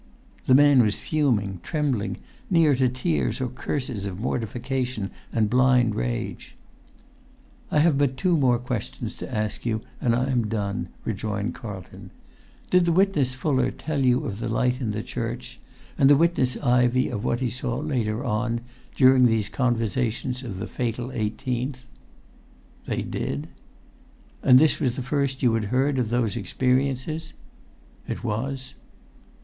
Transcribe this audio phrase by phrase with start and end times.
[0.47, 2.17] The man was fuming, trembling,
[2.49, 6.55] near to tears or curses of mortification and blind rage.
[7.69, 12.09] "I have but two more questions to ask you, and I am done," rejoined Carlton.
[12.71, 15.59] "Did the witness Fuller tell you of the light in the church,
[15.99, 18.61] and the witness Ivey of what he saw later on,
[18.95, 21.83] during these conversations of the fatal eighteenth?"
[22.87, 23.49] "They did."
[24.41, 27.33] "And was this the first you had heard of those experiences?"
[28.07, 28.73] "It was."